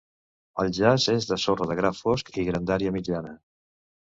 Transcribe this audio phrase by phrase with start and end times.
[0.63, 3.37] El jaç és de sorra de gra fosc i grandària mitjana.